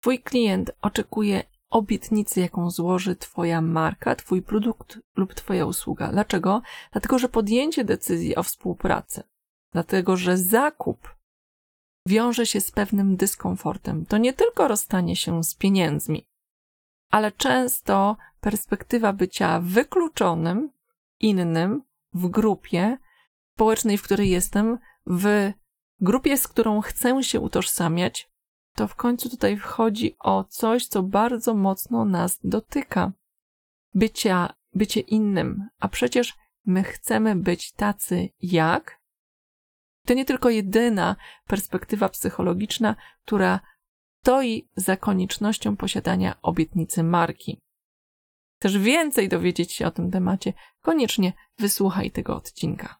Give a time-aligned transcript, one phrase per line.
[0.00, 6.12] Twój klient oczekuje obietnicy, jaką złoży Twoja marka, Twój produkt lub Twoja usługa.
[6.12, 6.62] Dlaczego?
[6.92, 9.22] Dlatego, że podjęcie decyzji o współpracy,
[9.72, 11.14] dlatego, że zakup
[12.06, 14.06] wiąże się z pewnym dyskomfortem.
[14.06, 16.28] To nie tylko rozstanie się z pieniędzmi,
[17.10, 20.70] ale często perspektywa bycia wykluczonym,
[21.20, 21.82] innym
[22.12, 22.98] w grupie
[23.54, 25.52] społecznej, w której jestem, w
[26.00, 28.29] grupie, z którą chcę się utożsamiać,
[28.80, 33.12] to w końcu tutaj wchodzi o coś, co bardzo mocno nas dotyka.
[33.94, 36.34] Bycia, bycie innym, a przecież
[36.66, 39.00] my chcemy być tacy jak.
[40.06, 43.60] To nie tylko jedyna perspektywa psychologiczna, która
[44.22, 47.60] stoi za koniecznością posiadania obietnicy marki.
[48.58, 52.96] Chcesz więcej dowiedzieć się o tym temacie, koniecznie wysłuchaj tego odcinka.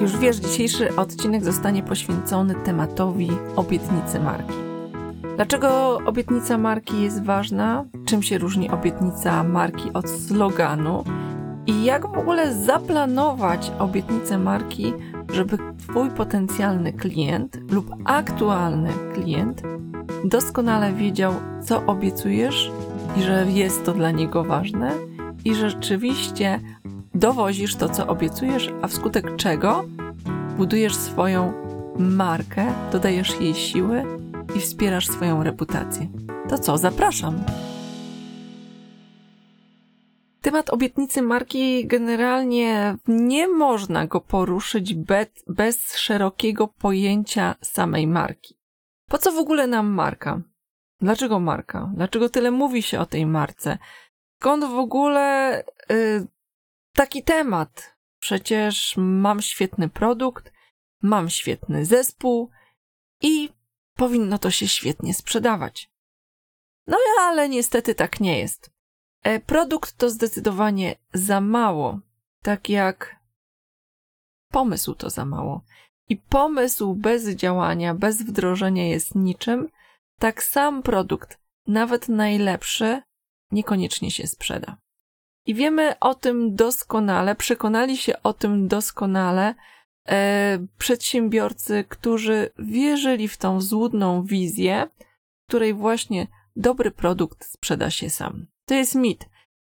[0.00, 4.54] Jak już wiesz, dzisiejszy odcinek zostanie poświęcony tematowi obietnicy marki.
[5.36, 7.84] Dlaczego obietnica marki jest ważna?
[8.04, 11.04] Czym się różni obietnica marki od sloganu?
[11.66, 14.92] I jak w ogóle zaplanować obietnicę marki,
[15.32, 19.62] żeby Twój potencjalny klient lub aktualny klient
[20.24, 22.70] doskonale wiedział, co obiecujesz
[23.16, 24.92] i że jest to dla niego ważne
[25.44, 26.60] i rzeczywiście
[27.14, 29.84] dowozisz to, co obiecujesz, a wskutek czego
[30.56, 31.52] budujesz swoją
[31.98, 34.04] markę, dodajesz jej siły
[34.56, 36.08] i wspierasz swoją reputację.
[36.48, 37.44] To co, zapraszam.
[40.40, 48.58] Temat obietnicy marki generalnie nie można go poruszyć bez, bez szerokiego pojęcia samej marki.
[49.08, 50.40] Po co w ogóle nam marka?
[51.00, 51.90] Dlaczego marka?
[51.94, 53.78] Dlaczego tyle mówi się o tej marce?
[54.40, 55.58] Skąd w ogóle
[55.90, 56.26] y,
[57.00, 57.96] taki temat?
[58.18, 60.52] Przecież mam świetny produkt,
[61.02, 62.50] mam świetny zespół
[63.20, 63.48] i
[63.96, 65.90] powinno to się świetnie sprzedawać.
[66.86, 68.70] No ale niestety tak nie jest.
[69.22, 72.00] E, produkt to zdecydowanie za mało,
[72.42, 73.16] tak jak
[74.50, 75.64] pomysł to za mało.
[76.08, 79.68] I pomysł bez działania, bez wdrożenia jest niczym,
[80.18, 83.02] tak sam produkt, nawet najlepszy,
[83.50, 84.76] niekoniecznie się sprzeda.
[85.46, 89.54] I wiemy o tym doskonale, przekonali się o tym doskonale
[90.08, 94.88] e, przedsiębiorcy, którzy wierzyli w tą złudną wizję,
[95.48, 98.46] której właśnie dobry produkt sprzeda się sam.
[98.66, 99.28] To jest mit.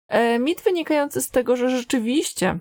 [0.07, 2.59] E, mit wynikający z tego, że rzeczywiście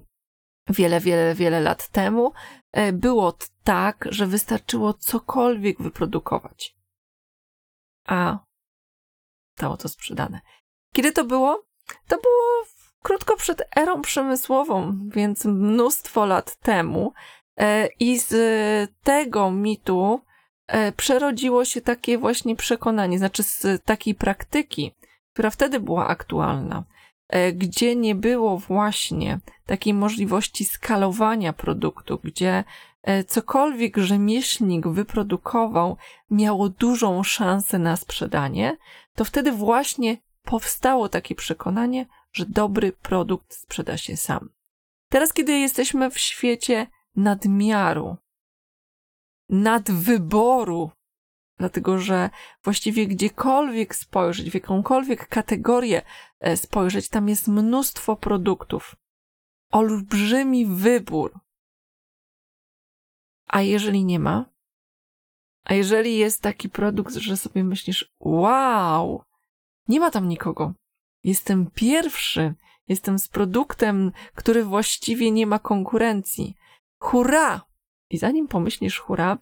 [0.69, 2.33] wiele, wiele, wiele lat temu
[2.73, 6.77] e, było tak, że wystarczyło cokolwiek wyprodukować.
[8.07, 8.39] A
[9.59, 10.41] stało to sprzedane.
[10.95, 11.65] Kiedy to było?
[12.09, 12.65] To było
[13.03, 17.13] krótko przed erą przemysłową, więc mnóstwo lat temu.
[17.57, 18.35] E, I z
[19.03, 20.21] tego mitu
[20.97, 24.95] przerodziło się takie właśnie przekonanie, znaczy z takiej praktyki,
[25.39, 26.85] która wtedy była aktualna,
[27.29, 32.65] e, gdzie nie było właśnie takiej możliwości skalowania produktu, gdzie
[33.03, 35.97] e, cokolwiek rzemieślnik wyprodukował
[36.31, 38.77] miało dużą szansę na sprzedanie,
[39.15, 44.51] to wtedy właśnie powstało takie przekonanie, że dobry produkt sprzeda się sam.
[45.11, 48.17] Teraz, kiedy jesteśmy w świecie nadmiaru,
[49.49, 50.91] nadwyboru
[51.59, 52.31] Dlatego, że
[52.65, 56.03] właściwie gdziekolwiek spojrzeć, w jakąkolwiek kategorię
[56.41, 58.97] e, spojrzeć, tam jest mnóstwo produktów.
[59.73, 61.39] Olbrzymi wybór.
[63.47, 64.45] A jeżeli nie ma?
[65.65, 69.23] A jeżeli jest taki produkt, że sobie myślisz, wow,
[69.89, 70.75] nie ma tam nikogo.
[71.25, 72.55] Jestem pierwszy,
[72.89, 76.55] jestem z produktem, który właściwie nie ma konkurencji.
[76.99, 77.61] Hurra!
[78.11, 79.39] I zanim pomyślisz hurra,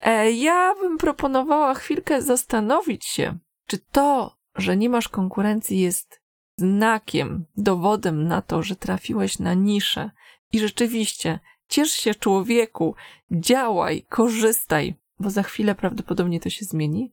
[0.00, 6.20] E, ja bym proponowała chwilkę zastanowić się, czy to, że nie masz konkurencji jest
[6.56, 10.10] znakiem, dowodem na to, że trafiłeś na niszę
[10.52, 11.38] i rzeczywiście
[11.68, 12.94] ciesz się człowieku,
[13.30, 17.12] działaj, korzystaj, bo za chwilę prawdopodobnie to się zmieni.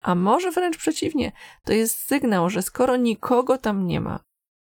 [0.00, 1.32] A może wręcz przeciwnie,
[1.64, 4.20] to jest sygnał, że skoro nikogo tam nie ma,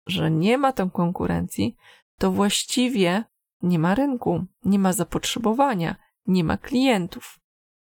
[0.06, 1.76] że nie ma tam konkurencji,
[2.18, 3.24] to właściwie
[3.62, 5.96] nie ma rynku, nie ma zapotrzebowania,
[6.26, 7.40] nie ma klientów.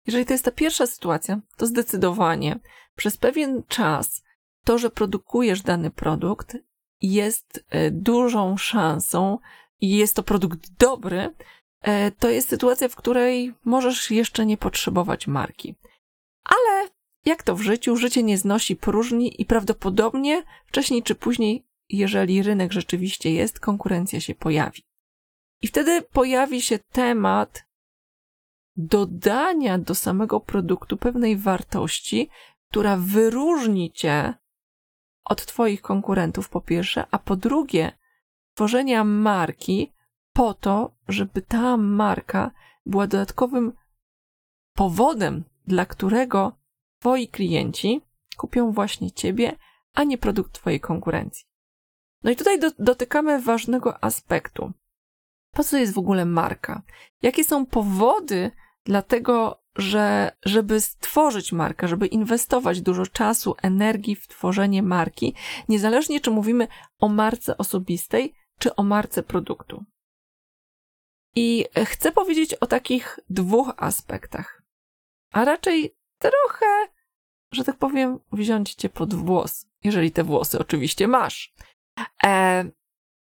[0.05, 2.59] Jeżeli to jest ta pierwsza sytuacja, to zdecydowanie
[2.95, 4.23] przez pewien czas
[4.63, 6.57] to, że produkujesz dany produkt,
[7.01, 9.39] jest e, dużą szansą
[9.81, 11.35] i jest to produkt dobry,
[11.81, 15.75] e, to jest sytuacja, w której możesz jeszcze nie potrzebować marki.
[16.43, 16.78] Ale
[17.25, 22.71] jak to w życiu, życie nie znosi próżni i prawdopodobnie wcześniej czy później, jeżeli rynek
[22.71, 24.83] rzeczywiście jest, konkurencja się pojawi.
[25.61, 27.63] I wtedy pojawi się temat
[28.75, 32.29] dodania do samego produktu pewnej wartości,
[32.69, 34.33] która wyróżni cię
[35.25, 37.91] od Twoich konkurentów, po pierwsze, a po drugie,
[38.53, 39.93] tworzenia marki
[40.33, 42.51] po to, żeby ta marka
[42.85, 43.73] była dodatkowym
[44.73, 46.58] powodem, dla którego
[46.99, 48.01] Twoi klienci
[48.37, 49.55] kupią właśnie Ciebie,
[49.93, 51.45] a nie produkt Twojej konkurencji.
[52.23, 54.71] No i tutaj do, dotykamy ważnego aspektu.
[55.51, 56.81] Po co jest w ogóle marka?
[57.21, 58.51] Jakie są powody
[58.85, 65.35] dla tego, że żeby stworzyć markę, żeby inwestować dużo czasu, energii w tworzenie marki,
[65.69, 66.67] niezależnie czy mówimy
[66.99, 69.85] o marce osobistej, czy o marce produktu.
[71.35, 74.63] I chcę powiedzieć o takich dwóch aspektach,
[75.31, 76.65] a raczej trochę,
[77.51, 81.53] że tak powiem, wziąć cię pod włos, jeżeli te włosy oczywiście masz.
[82.23, 82.65] E,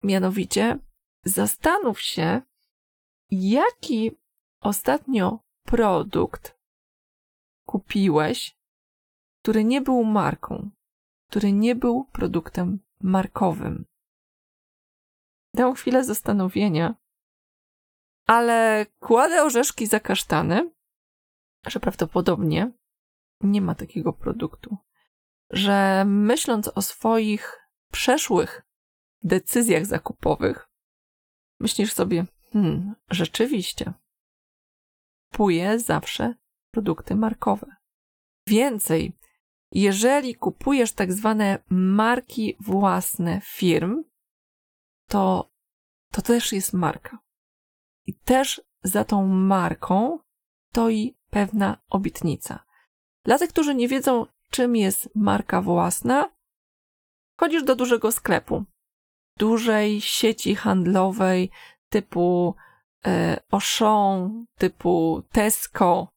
[0.04, 0.80] mianowicie,
[1.24, 2.42] zastanów się,
[3.32, 4.12] jaki
[4.62, 6.58] ostatnio produkt
[7.66, 8.58] kupiłeś,
[9.42, 10.70] który nie był marką,
[11.30, 13.86] który nie był produktem markowym.
[15.54, 16.96] Dał chwilę zastanowienia,
[18.28, 20.72] ale kładę orzeszki za kasztany,
[21.68, 22.72] że prawdopodobnie
[23.42, 24.78] nie ma takiego produktu.
[25.50, 27.58] Że myśląc o swoich
[27.92, 28.62] przeszłych
[29.24, 30.70] decyzjach zakupowych,
[31.60, 33.94] myślisz sobie, hmm, rzeczywiście,
[35.32, 36.36] kupuję zawsze
[36.72, 37.76] produkty markowe.
[38.48, 39.18] Więcej,
[39.72, 44.04] jeżeli kupujesz tak zwane marki własne firm,
[45.08, 45.52] to
[46.12, 47.20] to też jest marka.
[48.06, 50.20] I też za tą marką
[50.72, 52.67] stoi pewna obietnica.
[53.28, 56.32] Dla tych, którzy nie wiedzą, czym jest marka własna,
[57.40, 58.66] chodzisz do dużego sklepu,
[59.38, 61.50] dużej sieci handlowej
[61.90, 62.56] typu
[63.06, 66.08] e, Auchan, typu Tesco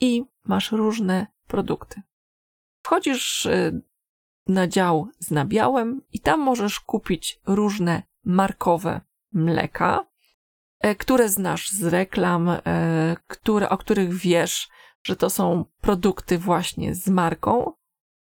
[0.00, 2.02] i masz różne produkty.
[2.84, 3.80] Wchodzisz e,
[4.46, 9.00] na dział z nabiałem i tam możesz kupić różne markowe
[9.32, 10.06] mleka,
[10.80, 12.50] e, które znasz z reklam,
[13.26, 14.68] które, o których wiesz,
[15.06, 17.72] że to są produkty właśnie z marką.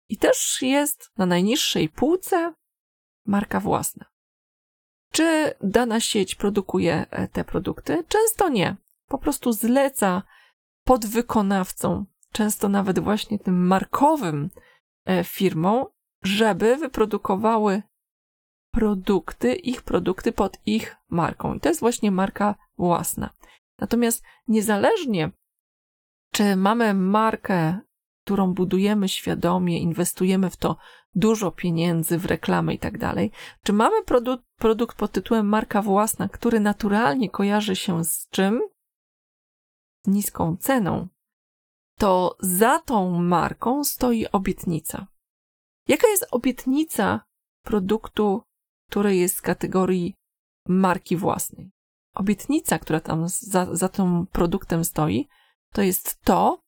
[0.09, 2.53] I też jest na najniższej półce
[3.25, 4.05] marka własna.
[5.11, 8.03] Czy dana sieć produkuje e, te produkty?
[8.07, 8.75] Często nie.
[9.07, 10.23] Po prostu zleca
[10.83, 14.49] podwykonawcom, często nawet właśnie tym markowym
[15.23, 15.85] firmom,
[16.23, 17.83] żeby wyprodukowały
[18.71, 21.53] produkty, ich produkty pod ich marką.
[21.53, 23.29] I to jest właśnie marka własna.
[23.79, 25.31] Natomiast niezależnie,
[26.37, 27.79] czy mamy markę,
[28.23, 30.77] którą budujemy świadomie, inwestujemy w to
[31.15, 33.31] dużo pieniędzy w reklamę i tak dalej,
[33.63, 38.61] czy mamy produkt, produkt pod tytułem marka własna, który naturalnie kojarzy się z czym?
[40.05, 41.07] Z niską ceną,
[41.99, 45.07] to za tą marką stoi obietnica.
[45.87, 47.21] Jaka jest obietnica
[47.63, 48.41] produktu,
[48.89, 50.15] który jest z kategorii
[50.67, 51.71] marki własnej?
[52.13, 55.27] Obietnica, która tam za, za tym produktem stoi,
[55.73, 56.61] to jest to,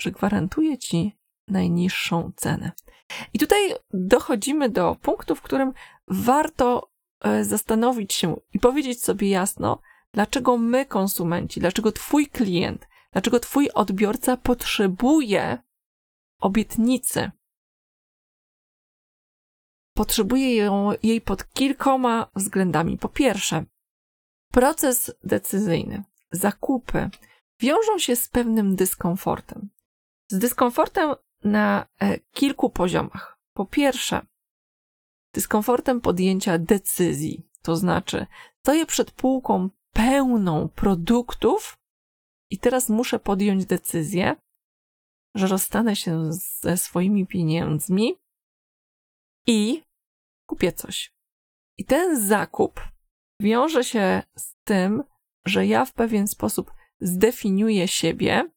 [0.00, 1.18] że gwarantuje ci
[1.48, 2.72] najniższą cenę.
[3.32, 5.72] I tutaj dochodzimy do punktu, w którym
[6.08, 9.80] warto e, zastanowić się i powiedzieć sobie jasno,
[10.12, 15.58] dlaczego my, konsumenci, dlaczego Twój klient, dlaczego Twój odbiorca potrzebuje
[16.40, 17.30] obietnicy,
[19.94, 22.98] potrzebuje ją, jej pod kilkoma względami.
[22.98, 23.64] Po pierwsze,
[24.52, 27.10] proces decyzyjny, zakupy
[27.60, 29.70] wiążą się z pewnym dyskomfortem.
[30.28, 31.14] Z dyskomfortem
[31.44, 33.38] na e, kilku poziomach.
[33.52, 34.26] Po pierwsze,
[35.34, 38.26] dyskomfortem podjęcia decyzji, to znaczy
[38.60, 41.78] stoję przed półką pełną produktów
[42.50, 44.36] i teraz muszę podjąć decyzję,
[45.34, 48.14] że rozstanę się ze swoimi pieniędzmi
[49.46, 49.82] i
[50.46, 51.14] kupię coś.
[51.78, 52.80] I ten zakup
[53.40, 55.04] wiąże się z tym,
[55.44, 58.50] że ja w pewien sposób zdefiniuję siebie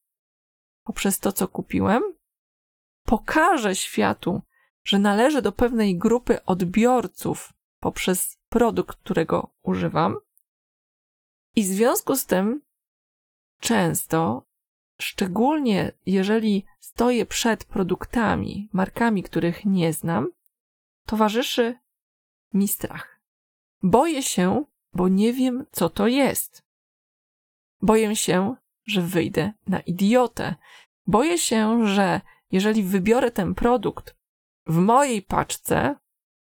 [0.83, 2.03] poprzez to, co kupiłem,
[3.03, 4.41] pokażę światu,
[4.83, 10.17] że należę do pewnej grupy odbiorców poprzez produkt, którego używam.
[11.55, 12.61] I w związku z tym
[13.59, 14.45] często,
[14.99, 20.31] szczególnie jeżeli stoję przed produktami, markami, których nie znam,
[21.05, 21.79] towarzyszy
[22.53, 23.21] mi strach.
[23.83, 26.63] Boję się, bo nie wiem, co to jest.
[27.83, 30.55] Boję się, że wyjdę na idiotę.
[31.07, 32.21] Boję się, że
[32.51, 34.15] jeżeli wybiorę ten produkt
[34.67, 35.95] w mojej paczce,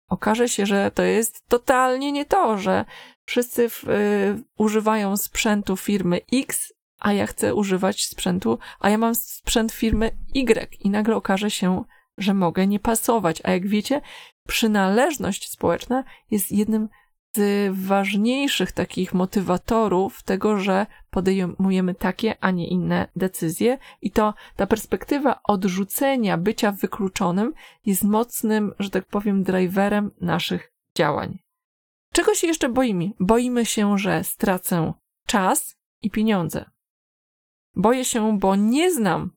[0.09, 2.85] okaże się, że to jest totalnie nie to, że,
[3.25, 9.15] wszyscy w, y, używają sprzętu firmy X, a ja chcę używać sprzętu, a ja mam
[9.15, 11.85] sprzęt firmy Y i nagle okaże się,
[12.19, 13.43] że mogę nie pasować.
[13.45, 14.01] A jak wiecie,
[14.49, 16.89] przynależność społeczna jest jednym
[17.37, 24.67] z ważniejszych takich motywatorów tego, że podejmujemy takie, a nie inne decyzje, i to ta
[24.67, 27.55] perspektywa odrzucenia bycia wykluczonym
[27.87, 31.39] jest mocnym, że tak powiem, driverem naszych działań.
[32.13, 33.11] Czego się jeszcze boimy?
[33.21, 34.93] Boimy się, że stracę
[35.27, 36.71] czas i pieniądze.
[37.77, 39.37] Boję się, bo nie znam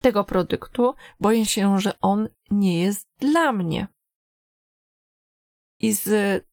[0.00, 3.88] tego produktu, boję się, że on nie jest dla mnie.
[5.80, 6.44] I z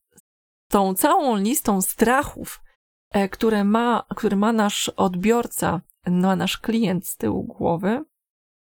[0.70, 2.64] tą całą listą strachów,
[3.10, 8.04] e, które ma, które ma nasz odbiorca, ma nasz klient z tyłu głowy,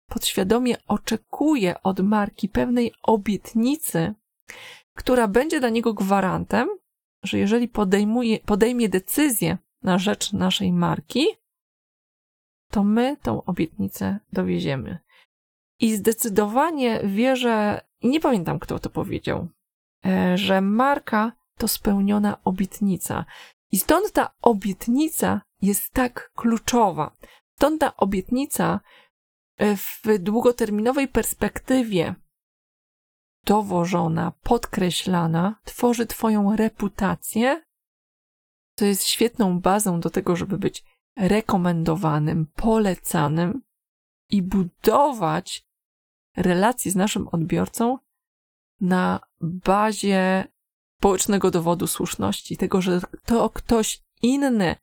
[0.10, 4.14] podświadomie oczekuje od marki pewnej obietnicy,
[4.98, 6.70] która będzie dla niego gwarantem,
[7.24, 11.28] że jeżeli podejmuje, podejmie decyzję na rzecz naszej marki,
[12.72, 15.00] to my tą obietnicę dowieziemy.
[15.80, 19.48] I zdecydowanie wierzę, nie pamiętam kto to powiedział,
[20.06, 23.26] e, że marka to spełniona obietnica.
[23.72, 27.16] I stąd ta obietnica jest tak kluczowa.
[27.58, 28.80] Stąd ta obietnica
[29.58, 32.16] e, w długoterminowej perspektywie
[33.46, 37.64] dowożona, podkreślana, tworzy Twoją reputację,
[38.76, 40.84] to jest świetną bazą do tego, żeby być
[41.18, 43.62] rekomendowanym, polecanym
[44.30, 45.66] i budować
[46.38, 47.98] relacje z naszym odbiorcą
[48.82, 50.48] na bazie
[51.06, 54.76] społecznego dowodu słuszności, tego, że to ktoś inny,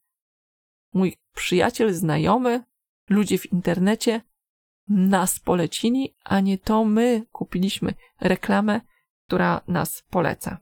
[0.94, 2.64] mój przyjaciel, znajomy,
[3.10, 4.20] ludzie w internecie
[4.88, 8.80] nas polecili, a nie to my kupiliśmy reklamę,
[9.26, 10.58] która nas poleca.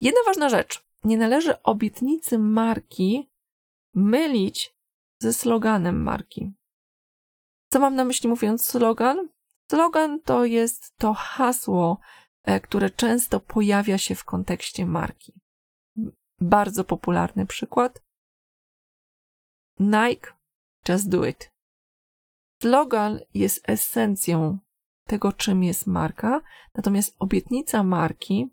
[0.00, 0.84] Jedna ważna rzecz.
[1.04, 3.30] Nie należy obietnicy marki
[3.94, 4.74] mylić
[5.18, 6.52] ze sloganem marki.
[7.72, 9.28] Co mam na myśli mówiąc slogan?
[9.70, 11.98] Slogan to jest to hasło,
[12.62, 15.40] które często pojawia się w kontekście marki.
[16.40, 18.02] Bardzo popularny przykład.
[19.78, 20.32] Nike,
[20.88, 21.52] just do it.
[22.62, 24.58] Slogan jest esencją
[25.04, 26.40] tego, czym jest marka,
[26.74, 28.50] natomiast obietnica marki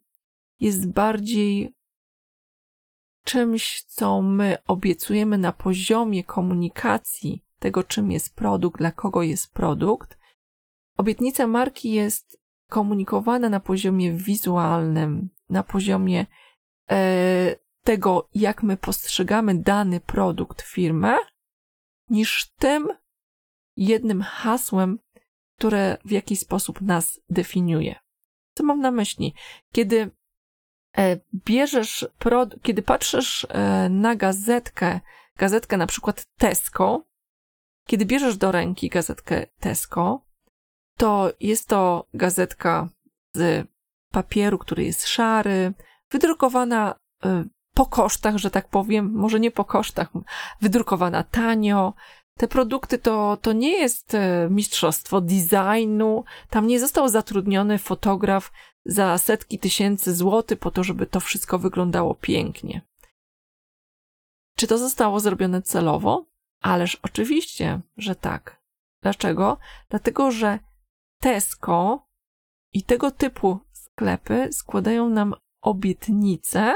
[0.60, 1.76] jest bardziej
[3.24, 10.18] czymś, co my obiecujemy na poziomie komunikacji tego, czym jest produkt, dla kogo jest produkt.
[10.98, 12.37] Obietnica marki jest
[12.70, 16.26] komunikowana na poziomie wizualnym, na poziomie
[16.92, 21.18] e, tego, jak my postrzegamy dany produkt, firmę,
[22.10, 22.88] niż tym
[23.76, 25.00] jednym hasłem,
[25.58, 27.96] które w jakiś sposób nas definiuje.
[28.54, 29.34] Co mam na myśli?
[29.72, 30.12] Kiedy
[30.98, 32.06] E, bierzesz,
[32.62, 35.00] kiedy patrzysz e, na gazetkę,
[35.38, 37.06] gazetkę na przykład Tesco,
[37.88, 40.26] kiedy bierzesz do ręki gazetkę Tesco,
[40.98, 42.90] to jest to gazetka
[43.34, 43.68] z
[44.12, 45.74] papieru, który jest szary,
[46.12, 50.10] wydrukowana e, po kosztach, że tak powiem, może nie po kosztach,
[50.62, 51.94] wydrukowana tanio,
[52.38, 56.24] te produkty to, to nie jest e, mistrzostwo designu.
[56.50, 58.52] Tam nie został zatrudniony fotograf
[58.86, 62.82] za setki tysięcy złotych po to, żeby to wszystko wyglądało pięknie.
[64.56, 66.26] Czy to zostało zrobione celowo?
[66.62, 68.62] Ależ oczywiście, że tak.
[69.02, 69.58] Dlaczego?
[69.90, 70.60] Dlatego, że
[71.20, 72.08] Tesco
[72.74, 76.76] i tego typu sklepy składają nam obietnice,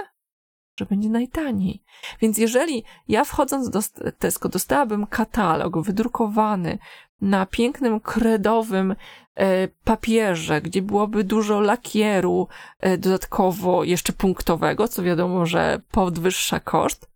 [0.80, 1.84] że będzie najtaniej.
[2.22, 3.80] Więc jeżeli ja wchodząc do
[4.20, 6.78] Tesco dostałabym katalog wydrukowany
[7.22, 8.96] na pięknym kredowym
[9.36, 12.48] e, papierze, gdzie byłoby dużo lakieru
[12.80, 17.10] e, dodatkowo jeszcze punktowego, co wiadomo, że podwyższa koszt,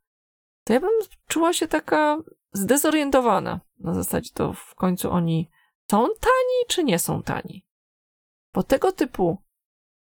[0.63, 0.89] to ja bym
[1.27, 2.17] czuła się taka
[2.53, 3.59] zdezorientowana.
[3.79, 5.49] Na zasadzie to w końcu oni
[5.91, 7.65] są tani, czy nie są tani.
[8.53, 9.37] Bo tego typu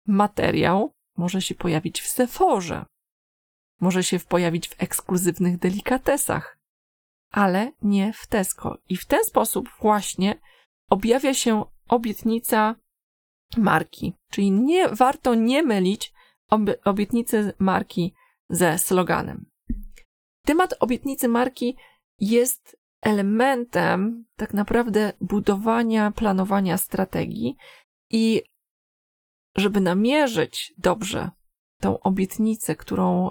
[0.08, 2.86] materiał może się pojawić w Seforze,
[3.80, 6.60] może się pojawić w ekskluzywnych delikatesach,
[7.32, 8.78] ale nie w Tesco.
[8.90, 10.42] I w ten sposób właśnie
[10.90, 12.76] objawia się obietnica
[13.58, 14.14] marki.
[14.30, 16.14] Czyli nie warto nie mylić
[16.86, 18.14] obietnicy marki
[18.50, 19.46] ze sloganem.
[20.46, 21.78] Temat obietnicy marki
[22.20, 27.55] jest elementem tak naprawdę budowania, planowania strategii
[28.10, 28.43] i
[29.58, 31.29] żeby namierzyć dobrze
[31.79, 33.29] tą obietnicę, którą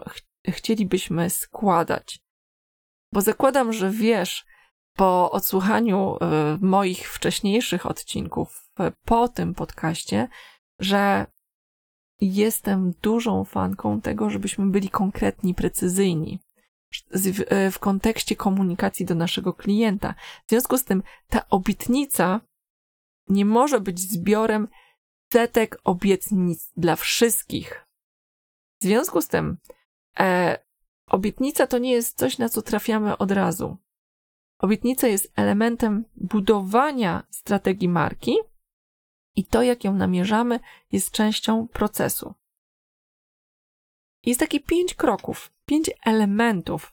[0.49, 2.21] chcielibyśmy składać.
[3.13, 4.47] Bo zakładam, że wiesz,
[4.97, 8.71] po odsłuchaniu e, moich wcześniejszych odcinków,
[9.05, 10.29] po tym podcaście,
[10.79, 11.27] że
[12.21, 16.39] jestem dużą fanką tego, żebyśmy byli konkretni, precyzyjni
[17.73, 20.15] w kontekście komunikacji do naszego klienta.
[20.47, 22.41] W związku z tym ta obietnica
[23.29, 24.69] nie może być zbiorem
[25.33, 27.87] setek obietnic dla wszystkich.
[28.81, 29.57] W związku z tym
[30.21, 30.59] e,
[31.07, 33.77] obietnica to nie jest coś, na co trafiamy od razu.
[34.59, 38.37] Obietnica jest elementem budowania strategii marki
[39.37, 40.61] i to, jak ją namierzamy,
[40.93, 42.35] jest częścią procesu.
[44.27, 46.93] Jest takie pięć kroków, pięć elementów,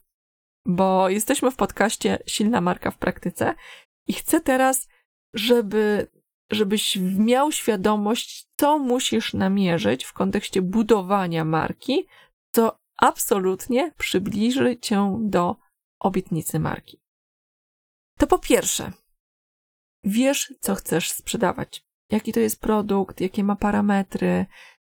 [0.66, 3.56] bo jesteśmy w podcaście Silna Marka w Praktyce
[4.08, 4.88] i chcę teraz,
[5.34, 6.08] żeby,
[6.52, 12.08] żebyś miał świadomość, co musisz namierzyć w kontekście budowania marki,
[12.52, 15.56] co absolutnie przybliży cię do
[16.00, 17.02] obietnicy marki.
[18.18, 18.92] To po pierwsze,
[20.04, 24.46] wiesz, co chcesz sprzedawać, jaki to jest produkt, jakie ma parametry,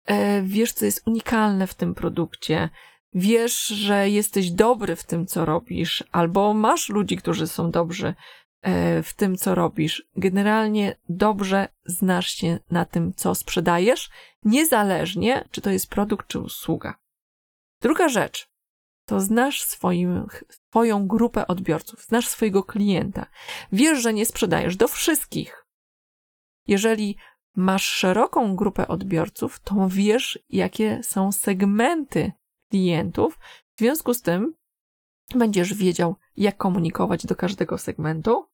[0.06, 2.70] e, wiesz, co jest unikalne w tym produkcie,
[3.16, 8.14] wiesz, że jesteś dobry w tym, co robisz, albo masz ludzi, którzy są dobrzy
[8.62, 10.08] e, w tym, co robisz.
[10.16, 14.10] Generalnie dobrze znasz się na tym, co sprzedajesz,
[14.44, 16.96] niezależnie, czy to jest produkt, czy usługa.
[17.82, 18.50] Druga rzecz,
[19.06, 23.26] to znasz swoim, swoją grupę odbiorców, znasz swojego klienta.
[23.72, 25.66] Wiesz, że nie sprzedajesz do wszystkich.
[26.68, 27.18] Jeżeli
[27.56, 32.32] masz szeroką grupę odbiorców, to wiesz, jakie są segmenty
[32.74, 33.40] klientów.
[33.76, 34.56] W związku z tym
[35.36, 38.46] będziesz wiedział, jak komunikować do każdego segmentu,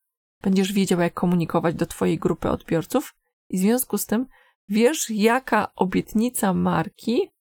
[0.42, 3.16] będziesz wiedział, jak komunikować do Twojej grupy odbiorców,
[3.50, 4.26] i w związku z tym
[4.70, 7.32] wiesz, jaka obietnica marki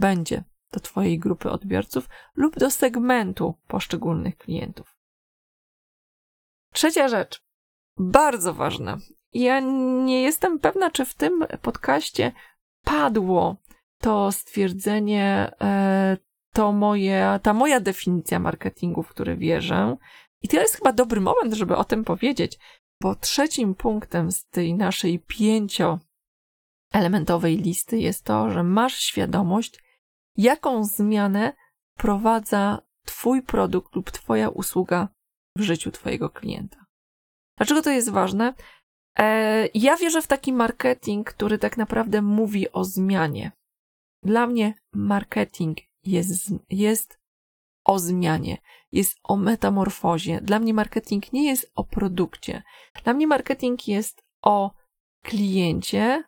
[0.00, 4.96] będzie do Twojej grupy odbiorców lub do segmentu poszczególnych klientów.
[6.72, 7.42] Trzecia rzecz,
[7.98, 8.98] bardzo ważna.
[9.32, 9.60] Ja
[10.04, 12.32] nie jestem pewna, czy w tym podcaście
[12.84, 13.56] padło
[13.98, 16.16] to stwierdzenie, e,
[16.56, 19.96] to moje, ta moja definicja marketingu, w który wierzę.
[20.42, 22.58] I to jest chyba dobry moment, żeby o tym powiedzieć,
[23.02, 29.84] bo trzecim punktem z tej naszej pięcioelementowej listy jest to, że masz świadomość,
[30.36, 31.52] jaką zmianę
[31.98, 35.08] prowadza Twój produkt lub Twoja usługa
[35.56, 36.86] w życiu Twojego klienta.
[37.58, 38.54] Dlaczego to jest ważne?
[39.18, 43.52] E, ja wierzę w taki marketing, który tak naprawdę mówi o zmianie.
[44.22, 47.20] Dla mnie marketing jest, jest
[47.84, 48.58] o zmianie,
[48.92, 50.40] jest o metamorfozie.
[50.40, 52.62] Dla mnie marketing nie jest o produkcie.
[53.04, 54.70] Dla mnie marketing jest o
[55.22, 56.24] kliencie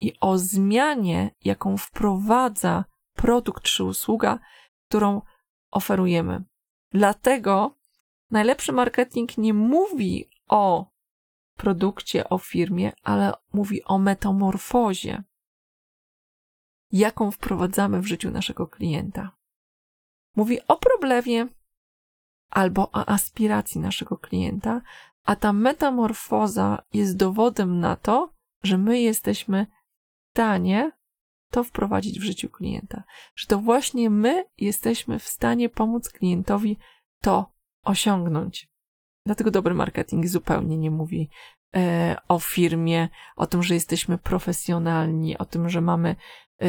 [0.00, 4.38] i o zmianie, jaką wprowadza produkt czy usługa,
[4.88, 5.22] którą
[5.70, 6.44] oferujemy.
[6.90, 7.78] Dlatego
[8.30, 10.92] najlepszy marketing nie mówi o
[11.56, 15.22] produkcie, o firmie, ale mówi o metamorfozie,
[16.92, 19.30] jaką wprowadzamy w życiu naszego klienta.
[20.36, 21.46] Mówi o problemie
[22.50, 24.80] albo o aspiracji naszego klienta,
[25.24, 30.92] a ta metamorfoza jest dowodem na to, że my jesteśmy w stanie
[31.50, 33.02] to wprowadzić w życiu klienta.
[33.34, 36.78] Że to właśnie my jesteśmy w stanie pomóc klientowi
[37.20, 37.52] to
[37.82, 38.71] osiągnąć.
[39.26, 41.30] Dlatego dobry marketing zupełnie nie mówi
[41.76, 46.16] e, o firmie, o tym, że jesteśmy profesjonalni, o tym, że mamy
[46.62, 46.66] e,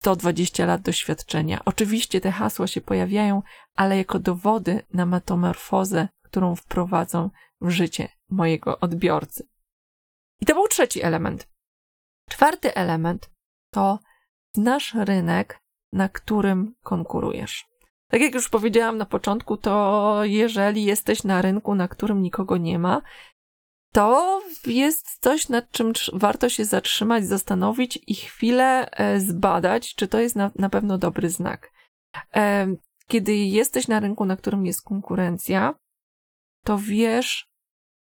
[0.00, 1.60] 120 lat doświadczenia.
[1.64, 3.42] Oczywiście te hasła się pojawiają,
[3.74, 7.30] ale jako dowody na metamorfozę, którą wprowadzą
[7.60, 9.48] w życie mojego odbiorcy.
[10.40, 11.48] I to był trzeci element.
[12.30, 13.30] Czwarty element
[13.70, 13.98] to
[14.54, 15.60] znasz rynek,
[15.92, 17.69] na którym konkurujesz.
[18.10, 22.78] Tak jak już powiedziałam na początku, to jeżeli jesteś na rynku, na którym nikogo nie
[22.78, 23.02] ma,
[23.92, 30.20] to jest coś, nad czym warto się zatrzymać, zastanowić i chwilę e, zbadać, czy to
[30.20, 31.72] jest na, na pewno dobry znak.
[32.34, 32.66] E,
[33.06, 35.74] kiedy jesteś na rynku, na którym jest konkurencja,
[36.64, 37.50] to wiesz,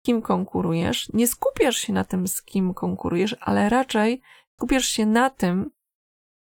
[0.07, 1.09] kim konkurujesz.
[1.13, 4.23] Nie skupiasz się na tym, z kim konkurujesz, ale raczej
[4.57, 5.71] skupiasz się na tym,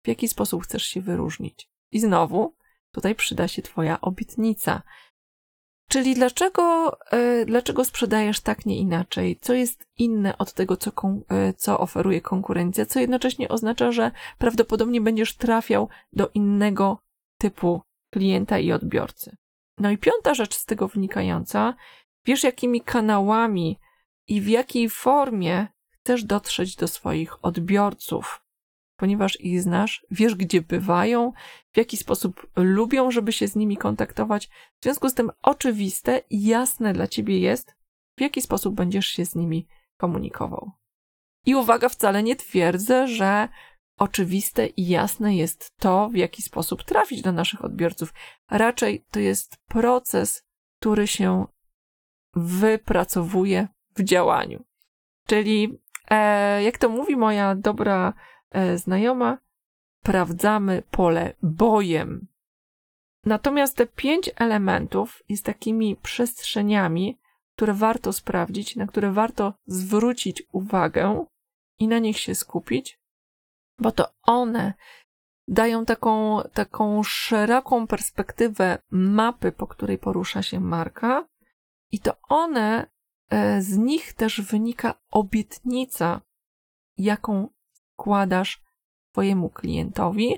[0.03, 1.69] w jaki sposób chcesz się wyróżnić.
[1.91, 2.55] I znowu,
[2.95, 4.81] tutaj przyda się Twoja obietnica.
[5.89, 9.37] Czyli dlaczego, e, dlaczego sprzedajesz tak, nie inaczej?
[9.41, 10.91] Co jest inne od tego, co,
[11.29, 16.99] e, co oferuje konkurencja, co jednocześnie oznacza, że prawdopodobnie będziesz trafiał do innego
[17.37, 17.81] typu
[18.13, 19.35] klienta i odbiorcy.
[19.77, 21.73] No i piąta rzecz z tego wynikająca,
[22.25, 23.79] wiesz, jakimi kanałami
[24.27, 28.44] i w jakiej formie chcesz dotrzeć do swoich odbiorców
[28.97, 31.31] ponieważ ich znasz, wiesz, gdzie bywają,
[31.73, 34.47] w jaki sposób lubią, żeby się z nimi kontaktować.
[34.79, 37.75] W związku z tym oczywiste i jasne dla ciebie jest,
[38.17, 40.71] w jaki sposób będziesz się z nimi komunikował.
[41.45, 43.49] I uwaga, wcale nie twierdzę, że
[43.97, 48.13] oczywiste i jasne jest to, w jaki sposób trafić do naszych odbiorców.
[48.49, 50.43] Raczej to jest proces,
[50.79, 51.45] który się
[52.33, 54.63] wypracowuje w działaniu.
[55.27, 55.79] Czyli,
[56.09, 58.13] e, jak to mówi moja dobra
[58.75, 59.37] znajoma,
[60.01, 62.27] sprawdzamy pole bojem.
[63.25, 67.19] Natomiast te pięć elementów jest takimi przestrzeniami,
[67.55, 71.25] które warto sprawdzić, na które warto zwrócić uwagę
[71.79, 72.99] i na nich się skupić,
[73.79, 74.73] bo to one
[75.47, 81.27] dają taką, taką szeroką perspektywę mapy, po której porusza się marka,
[81.91, 82.89] i to one,
[83.29, 86.21] e, z nich też wynika obietnica,
[86.97, 87.49] jaką
[87.95, 88.61] składasz
[89.11, 90.35] Twojemu klientowi.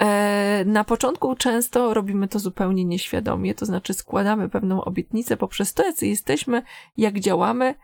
[0.00, 5.84] E, na początku często robimy to zupełnie nieświadomie, to znaczy składamy pewną obietnicę poprzez to,
[5.84, 6.62] jacy jesteśmy,
[6.96, 7.74] jak działamy,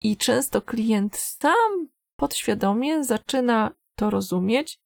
[0.00, 4.78] i często klient sam podświadomie zaczyna to rozumieć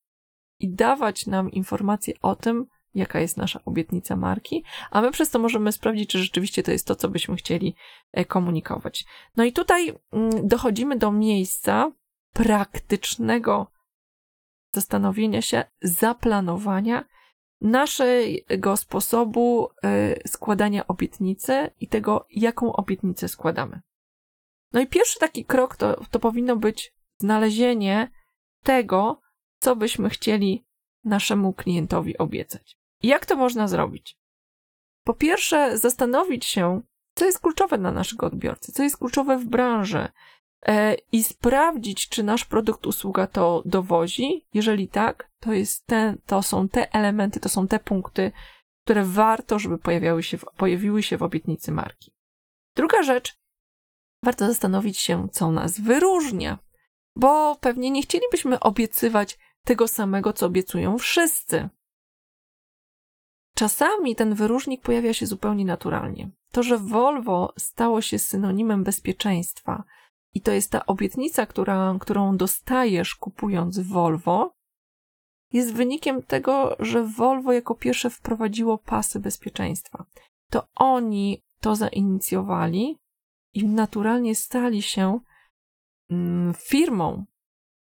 [0.60, 5.38] i dawać nam informacje o tym, jaka jest nasza obietnica marki, a my przez to
[5.38, 7.74] możemy sprawdzić, czy rzeczywiście to jest to, co byśmy chcieli
[8.12, 9.04] e, komunikować.
[9.36, 11.92] No i tutaj mm, dochodzimy do miejsca
[12.36, 13.66] praktycznego
[14.74, 17.04] zastanowienia się, zaplanowania
[17.60, 23.80] naszego sposobu e, składania obietnicy i tego, jaką obietnicę składamy.
[24.72, 28.10] No i pierwszy taki krok to, to powinno być znalezienie
[28.62, 29.20] tego,
[29.60, 30.66] co byśmy chcieli
[31.04, 32.78] naszemu klientowi obiecać.
[33.02, 34.18] Jak to można zrobić?
[35.04, 36.80] Po pierwsze, zastanowić się,
[37.14, 40.08] co jest kluczowe dla naszego odbiorcy, co jest kluczowe w branży
[41.12, 44.46] i sprawdzić, czy nasz produkt, usługa to dowozi.
[44.54, 45.86] Jeżeli tak, to, jest
[46.26, 48.32] to są te elementy, to są te punkty,
[48.84, 52.12] które warto, żeby pojawiały się w, pojawiły się w obietnicy marki.
[52.76, 53.38] Druga rzecz,
[54.24, 56.58] warto zastanowić się, co nas wyróżnia,
[57.16, 61.68] bo pewnie nie chcielibyśmy obiecywać tego samego, co obiecują wszyscy.
[63.54, 66.30] Czasami ten wyróżnik pojawia się zupełnie naturalnie.
[66.52, 69.84] To, że Volvo stało się synonimem bezpieczeństwa
[70.36, 74.54] i to jest ta obietnica, która, którą dostajesz kupując Volvo,
[75.52, 80.04] jest wynikiem tego, że Volvo jako pierwsze wprowadziło pasy bezpieczeństwa.
[80.50, 82.98] To oni to zainicjowali
[83.54, 85.20] i naturalnie stali się
[86.10, 87.24] mm, firmą.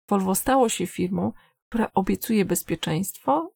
[0.09, 1.33] Volvo stało się firmą,
[1.69, 3.53] która obiecuje bezpieczeństwo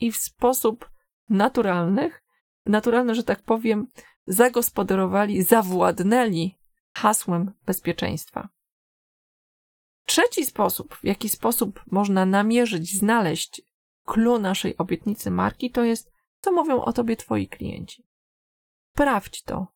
[0.00, 0.90] i w sposób
[1.28, 2.22] naturalnych,
[2.66, 3.86] naturalne, że tak powiem,
[4.26, 6.63] zagospodarowali, zawładnęli
[6.94, 8.48] hasłem bezpieczeństwa.
[10.06, 13.62] Trzeci sposób, w jaki sposób można namierzyć, znaleźć
[14.04, 18.06] clue naszej obietnicy marki, to jest, co mówią o tobie twoi klienci.
[18.94, 19.66] Sprawdź to,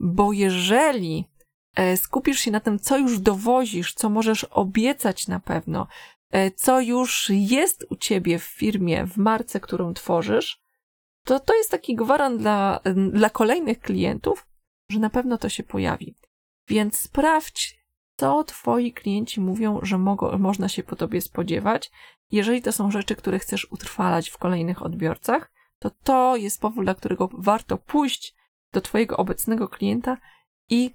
[0.00, 1.24] bo jeżeli
[1.74, 5.86] e, skupisz się na tym, co już dowozisz, co możesz obiecać na pewno,
[6.30, 10.60] E, co już jest u ciebie w firmie, w marce, którą tworzysz,
[11.24, 12.80] to to jest taki gwarant dla,
[13.12, 14.46] dla kolejnych klientów,
[14.90, 16.14] że na pewno to się pojawi.
[16.68, 17.78] Więc sprawdź,
[18.16, 21.90] co twoi klienci mówią, że mogą, można się po tobie spodziewać.
[22.30, 26.94] Jeżeli to są rzeczy, które chcesz utrwalać w kolejnych odbiorcach, to to jest powód, dla
[26.94, 28.34] którego warto pójść
[28.72, 30.16] do twojego obecnego klienta
[30.70, 30.94] i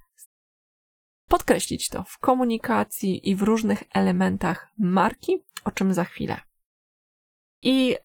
[1.27, 6.41] podkreślić to w komunikacji i w różnych elementach marki, o czym za chwilę.
[7.61, 7.95] I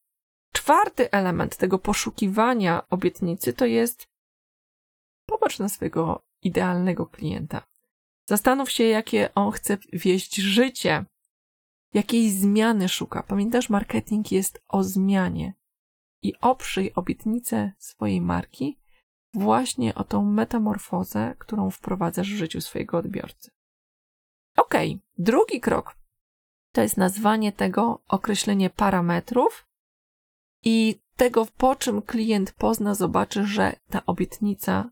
[0.52, 4.08] czwarty element tego poszukiwania obietnicy to jest
[5.26, 7.66] popatrz na swojego idealnego klienta.
[8.28, 11.04] Zastanów się, jakie on chce wieść życie,
[11.94, 13.22] jakiej zmiany szuka.
[13.22, 15.54] Pamiętasz, marketing jest o zmianie
[16.22, 18.78] i oprzyj obietnicę swojej marki
[19.34, 23.50] właśnie o tą metamorfozę, którą wprowadzasz w życiu swojego odbiorcy.
[24.56, 24.74] Ok,
[25.18, 25.96] drugi krok
[26.72, 29.66] to jest nazwanie tego, określenie parametrów
[30.64, 34.90] i tego, po czym klient pozna, zobaczy, że ta obietnica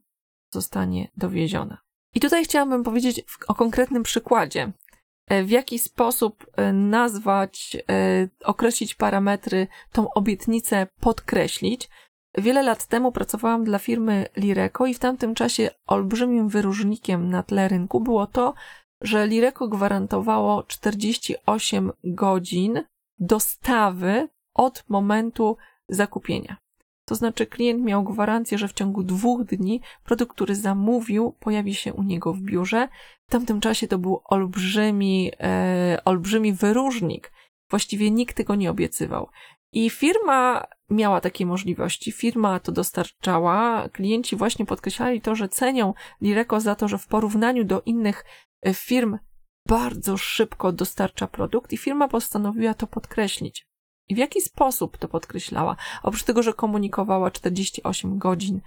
[0.56, 1.78] zostanie dowieziona.
[2.14, 4.72] I tutaj chciałabym powiedzieć o konkretnym przykładzie,
[5.26, 11.88] e, w jaki sposób e, nazwać, e, określić parametry, tą obietnicę podkreślić,
[12.38, 17.68] Wiele lat temu pracowałam dla firmy Lireco i w tamtym czasie olbrzymim wyróżnikiem na tle
[17.68, 18.54] rynku było to,
[19.00, 22.82] że Lireco gwarantowało 48 godzin
[23.18, 25.56] dostawy od momentu
[25.88, 26.56] zakupienia.
[27.08, 31.94] To znaczy klient miał gwarancję, że w ciągu dwóch dni produkt, który zamówił, pojawi się
[31.94, 32.88] u niego w biurze.
[33.28, 37.32] W tamtym czasie to był olbrzymi, e, olbrzymi wyróżnik.
[37.70, 39.28] Właściwie nikt tego nie obiecywał.
[39.72, 43.88] I firma miała takie możliwości, firma to dostarczała.
[43.88, 48.24] Klienci właśnie podkreślali to, że cenią Lireco za to, że w porównaniu do innych
[48.62, 49.18] e, firm
[49.68, 53.66] bardzo szybko dostarcza produkt i firma postanowiła to podkreślić.
[54.08, 55.76] I w jaki sposób to podkreślała?
[56.02, 58.60] Oprócz tego, że komunikowała 48 godzin,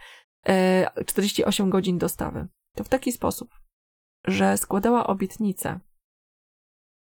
[1.06, 3.50] 48 e, godzin dostawy, to w taki sposób,
[4.26, 5.80] że składała obietnicę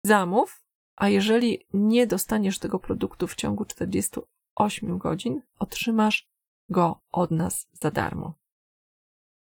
[0.03, 0.63] zamów,
[0.97, 6.29] a jeżeli nie dostaniesz tego produktu w ciągu 48 godzin, otrzymasz
[6.69, 8.35] go od nas za darmo.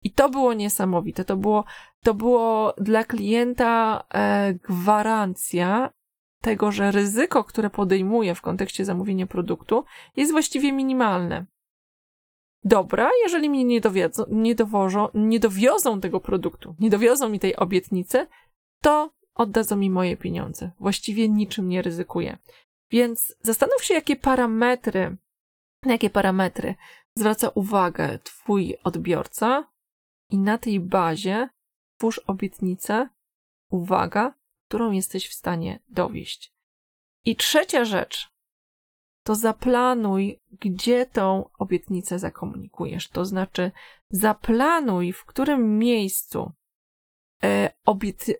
[0.04, 1.26] I to było niesamowite.
[1.26, 1.66] To było,
[2.04, 5.94] to było dla klienta e, gwarancja
[6.44, 9.84] tego, że ryzyko, które podejmuje w kontekście zamówienia produktu,
[10.16, 11.46] jest właściwie minimalne.
[12.64, 17.56] Dobra, jeżeli mi nie, dowiedzą, nie, dowożą, nie dowiozą tego produktu, nie dowiozą mi tej
[17.56, 18.28] obietnicy,
[18.82, 20.72] to oddadzą mi moje pieniądze.
[20.80, 22.38] Właściwie niczym nie ryzykuję.
[22.92, 25.18] Więc zastanów się, jakie parametry,
[25.84, 26.76] na jakie parametry
[27.18, 29.70] zwraca uwagę Twój odbiorca
[30.30, 31.50] i na tej bazie
[31.98, 33.10] twórz obietnicę,
[33.70, 34.34] uwaga,
[34.74, 36.54] którą jesteś w stanie dowieść.
[37.26, 38.30] I trzecia rzecz
[39.24, 43.10] to zaplanuj, gdzie tą obietnicę zakomunikujesz.
[43.10, 43.72] To znaczy,
[44.10, 46.52] zaplanuj, w którym miejscu
[47.44, 47.74] E,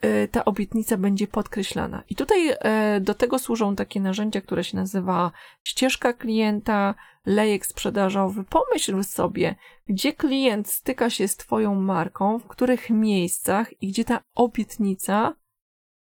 [0.02, 2.04] e, ta obietnica będzie podkreślana.
[2.10, 5.32] I tutaj e, do tego służą takie narzędzia, które się nazywa
[5.64, 8.44] ścieżka klienta, lejek sprzedażowy.
[8.44, 9.56] Pomyśl sobie,
[9.88, 15.36] gdzie klient styka się z Twoją marką, w których miejscach i gdzie ta obietnica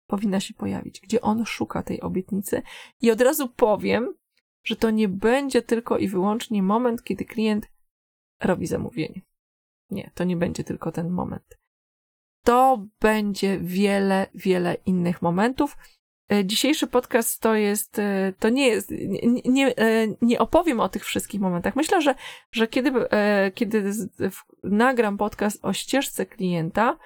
[0.06, 2.62] powinna się pojawić, gdzie on szuka tej obietnicy.
[3.00, 4.14] I od razu powiem,
[4.64, 7.68] że to nie będzie tylko i wyłącznie moment, kiedy klient
[8.42, 9.22] robi zamówienie.
[9.90, 11.56] Nie, to nie będzie tylko ten moment
[12.46, 15.76] to będzie wiele, wiele innych momentów.
[16.32, 20.88] E, dzisiejszy podcast to jest, e, to nie jest, nie, nie, e, nie opowiem o
[20.88, 21.76] tych wszystkich momentach.
[21.76, 22.14] Myślę, że,
[22.52, 22.92] że kiedy,
[23.54, 23.92] kiedy
[24.62, 26.98] nagram podcast o ścieżce klienta,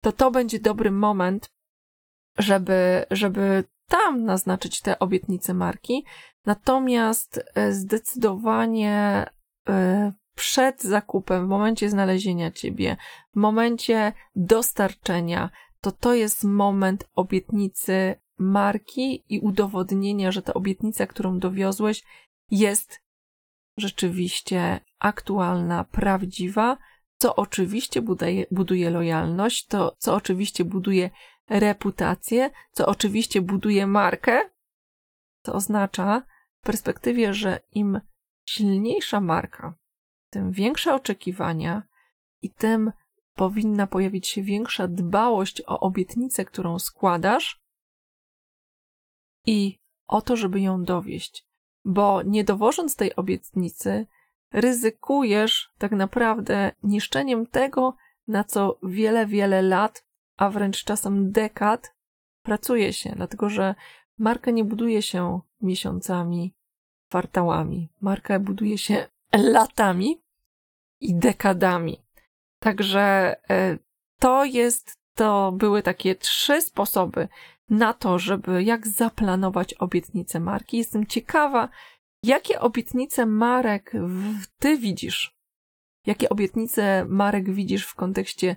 [0.00, 1.50] to to będzie dobry moment,
[2.38, 6.04] żeby, żeby tam naznaczyć te obietnice marki.
[6.46, 9.26] Natomiast zdecydowanie
[10.34, 12.96] przed zakupem, w momencie znalezienia ciebie,
[13.34, 21.38] w momencie dostarczenia, to to jest moment obietnicy marki i udowodnienia, że ta obietnica, którą
[21.38, 22.02] dowiozłeś,
[22.50, 23.02] jest
[23.76, 26.76] rzeczywiście aktualna, prawdziwa,
[27.18, 31.10] co oczywiście buduje, buduje lojalność, to co oczywiście buduje
[31.50, 34.50] reputację, co oczywiście buduje markę.
[35.42, 36.22] To oznacza
[36.60, 38.00] w perspektywie, że im
[38.48, 39.74] silniejsza marka,
[40.30, 41.82] tym większe oczekiwania
[42.42, 42.92] i tym
[43.34, 47.62] powinna pojawić się większa dbałość o obietnicę, którą składasz
[49.46, 51.46] i o to, żeby ją dowieść.
[51.84, 54.06] Bo nie dowożąc tej obietnicy,
[54.52, 57.96] ryzykujesz tak naprawdę niszczeniem tego,
[58.28, 60.04] na co wiele, wiele lat,
[60.36, 61.94] a wręcz czasem dekad
[62.42, 63.74] pracuje się, dlatego że
[64.18, 66.54] markę nie buduje się miesiącami,
[67.08, 67.88] kwartałami.
[68.00, 69.08] Markę buduje się
[69.56, 70.22] latami
[71.00, 72.02] i dekadami.
[72.62, 73.78] Także e,
[74.20, 77.28] to jest, to były takie trzy sposoby
[77.70, 80.78] na to, żeby jak zaplanować obietnice marki.
[80.78, 81.68] Jestem ciekawa,
[82.22, 83.92] jakie obietnice marek
[84.58, 85.36] ty widzisz?
[86.06, 88.56] Jakie obietnice marek widzisz w kontekście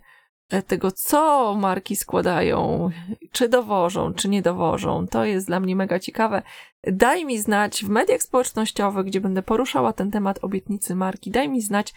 [0.68, 2.90] tego, co marki składają,
[3.32, 5.08] czy dowożą, czy nie dowożą.
[5.08, 6.42] To jest dla mnie mega ciekawe.
[6.84, 11.32] Daj mi znać w mediach społecznościowych, gdzie będę poruszała ten temat obietnicy marki.
[11.32, 11.94] Daj mi znać,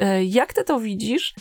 [0.00, 1.34] E, jak ty to widzisz?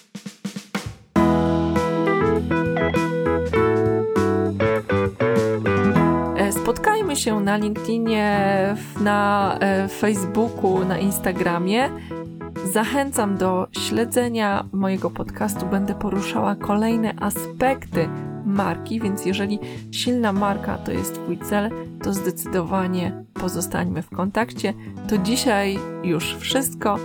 [6.38, 11.90] E, spotkajmy się na LinkedInie, na e, Facebooku, na Instagramie.
[12.78, 15.66] Zachęcam do śledzenia mojego podcastu.
[15.66, 18.10] Będę poruszała kolejne aspekty
[18.46, 19.60] marki, więc jeżeli
[19.92, 21.72] silna marka to jest Twój cel,
[22.04, 24.74] to zdecydowanie pozostańmy w kontakcie.
[25.10, 27.00] To dzisiaj już wszystko.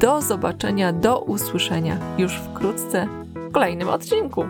[0.00, 4.44] Do zobaczenia, do usłyszenia już wkrótce w kolejnym odcinku.